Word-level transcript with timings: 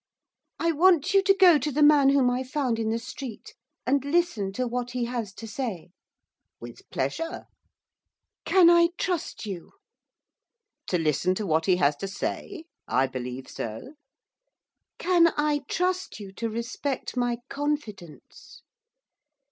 'I 0.57 0.71
want 0.71 1.13
you 1.13 1.21
to 1.21 1.35
go 1.35 1.59
to 1.59 1.71
the 1.71 1.83
man 1.83 2.09
whom 2.09 2.27
I 2.31 2.41
found 2.41 2.79
in 2.79 2.89
the 2.89 2.97
street, 2.97 3.53
and 3.85 4.03
listen 4.03 4.51
to 4.53 4.65
what 4.65 4.93
he 4.93 5.05
has 5.05 5.31
to 5.35 5.45
say.' 5.47 5.91
'With 6.59 6.89
pleasure.' 6.89 7.45
'Can 8.43 8.71
I 8.71 8.89
trust 8.97 9.45
you?' 9.45 9.73
'To 10.87 10.97
listen 10.97 11.35
to 11.35 11.45
what 11.45 11.67
he 11.67 11.75
has 11.75 11.95
to 11.97 12.07
say? 12.07 12.65
I 12.87 13.05
believe 13.05 13.47
so.' 13.47 13.93
'Can 14.97 15.27
I 15.37 15.65
trust 15.67 16.19
you 16.19 16.31
to 16.33 16.49
respect 16.49 17.15
my 17.15 17.37
confidence? 17.47 18.63